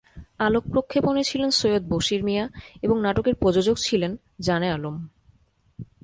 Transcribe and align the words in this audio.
আলোক 0.39 0.63
প্রক্ষেপণে 0.71 1.21
ছিলেন 1.23 1.49
সৈয়দ 1.49 1.83
বশির 1.89 2.21
মিয়া 2.23 2.45
এবং 2.81 2.95
নাটকের 3.01 3.35
প্রযোজক 3.35 3.77
ছিলেন 3.77 4.11
জানে 4.39 4.67
আলম। 4.71 4.95